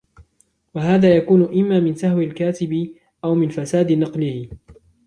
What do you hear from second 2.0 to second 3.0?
الْكَاتِبِ